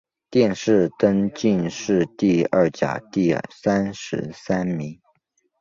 [0.31, 4.99] 殿试登进士第二甲第三十三名。